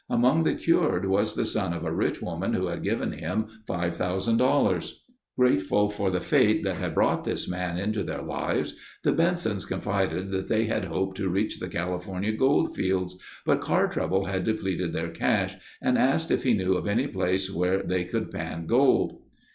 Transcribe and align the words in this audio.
Among 0.09 0.45
the 0.45 0.55
cured, 0.55 1.05
was 1.05 1.35
the 1.35 1.45
son 1.45 1.73
of 1.73 1.85
a 1.85 1.93
rich 1.93 2.23
woman 2.23 2.53
who 2.55 2.65
had 2.69 2.81
given 2.81 3.11
him 3.11 3.45
$5000. 3.69 4.91
Grateful 5.37 5.91
for 5.91 6.09
the 6.09 6.19
fate 6.19 6.63
that 6.63 6.77
had 6.77 6.95
brought 6.95 7.23
this 7.23 7.47
man 7.47 7.77
into 7.77 8.01
their 8.01 8.23
lives, 8.23 8.73
the 9.03 9.11
Bensons 9.11 9.63
confided 9.63 10.31
that 10.31 10.49
they 10.49 10.65
had 10.65 10.85
hoped 10.85 11.17
to 11.17 11.29
reach 11.29 11.59
the 11.59 11.69
California 11.69 12.31
gold 12.31 12.75
fields, 12.75 13.15
but 13.45 13.61
car 13.61 13.87
trouble 13.87 14.25
had 14.25 14.43
depleted 14.43 14.91
their 14.91 15.09
cash 15.09 15.55
and 15.83 15.99
asked 15.99 16.31
if 16.31 16.41
he 16.41 16.55
knew 16.55 16.73
of 16.73 16.87
any 16.87 17.05
place 17.05 17.51
where 17.53 17.83
they 17.83 18.03
could 18.03 18.31
pan 18.31 18.65
gold. 18.65 19.21